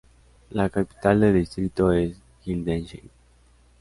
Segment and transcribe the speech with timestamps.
[0.49, 3.07] La capital del distrito es Hildesheim.